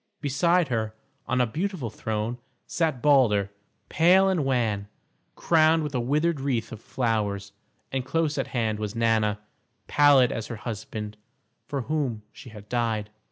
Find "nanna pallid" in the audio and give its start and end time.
8.95-10.31